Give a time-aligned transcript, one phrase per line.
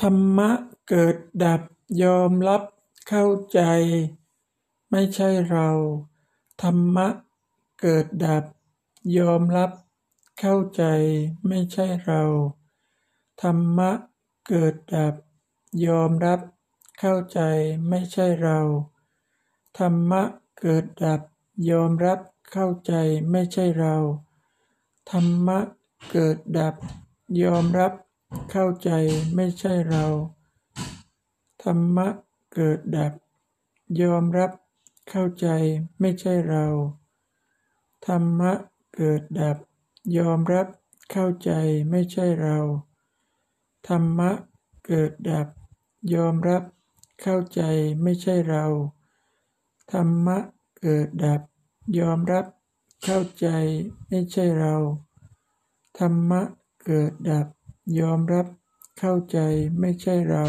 [0.00, 0.50] ธรรมะ
[0.88, 1.60] เกิดดับ
[2.02, 2.62] ยอมรับ
[3.08, 3.60] เข้าใจ
[4.90, 5.68] ไม่ใช่เรา
[6.62, 7.08] ธรรมะ
[7.80, 8.44] เกิดดับ
[9.18, 9.70] ยอมรับ
[10.40, 10.84] เข้าใจ
[11.46, 12.22] ไม่ใช่เรา
[13.42, 13.90] ธรรมะ
[14.48, 15.14] เกิดดับ
[15.86, 16.40] ยอมรับ
[16.98, 17.40] เข้าใจ
[17.88, 18.58] ไม่ใช่เรา
[19.78, 20.22] ธรรมะ
[20.60, 21.20] เกิดดับ
[21.70, 22.20] ยอมรับ
[22.52, 22.92] เข้าใจ
[23.30, 23.96] ไม่ใช่เรา
[25.10, 25.58] ธรรมะ
[26.10, 26.74] เกิดดับ
[27.42, 27.92] ยอมรับ
[28.50, 28.90] เข้าใจ
[29.34, 30.04] ไม่ใช่เรา
[31.62, 32.08] ธรรมะ
[32.54, 33.12] เกิดดับ
[34.00, 34.52] ยอมรับ
[35.08, 35.48] เข้าใจ
[36.00, 36.64] ไม่ใช่เรา
[38.06, 38.52] ธรรมะ
[38.94, 39.56] เกิดดับ
[40.18, 40.66] ยอมรับ
[41.10, 41.50] เข้าใจ
[41.90, 42.58] ไม่ใช่เรา
[43.88, 44.30] ธรรมะ
[44.86, 45.48] เกิดดับ
[46.14, 46.62] ยอมรับ
[47.22, 47.62] เข้าใจ
[48.02, 48.64] ไม่ใช่เรา
[49.92, 50.38] ธรรมะ
[50.80, 51.40] เกิดดับ
[51.98, 52.46] ยอมรับ
[53.04, 53.46] เข้าใจ
[54.08, 54.74] ไม่ใช่เรา
[55.98, 56.40] ธรรมะ
[56.84, 57.46] เกิดดับ
[58.00, 58.46] ยอมรับ
[58.98, 59.38] เข้าใจ
[59.80, 60.44] ไม่ใช่เรา